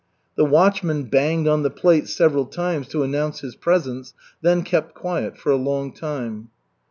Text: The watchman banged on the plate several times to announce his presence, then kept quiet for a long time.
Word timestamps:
The 0.35 0.45
watchman 0.45 1.03
banged 1.03 1.47
on 1.47 1.61
the 1.61 1.69
plate 1.69 2.07
several 2.07 2.47
times 2.47 2.87
to 2.87 3.03
announce 3.03 3.41
his 3.41 3.55
presence, 3.55 4.15
then 4.41 4.63
kept 4.63 4.95
quiet 4.95 5.37
for 5.37 5.51
a 5.51 5.57
long 5.57 5.91
time. 5.93 6.49